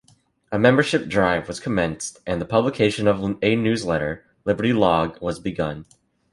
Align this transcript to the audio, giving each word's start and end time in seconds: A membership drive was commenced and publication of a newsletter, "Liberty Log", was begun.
A 0.51 0.57
membership 0.57 1.07
drive 1.07 1.47
was 1.47 1.59
commenced 1.59 2.21
and 2.25 2.49
publication 2.49 3.05
of 3.07 3.37
a 3.43 3.55
newsletter, 3.55 4.25
"Liberty 4.45 4.73
Log", 4.73 5.21
was 5.21 5.37
begun. 5.39 5.85